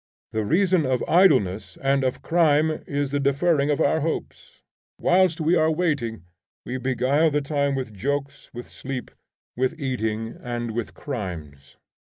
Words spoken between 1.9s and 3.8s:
of crime is the deferring of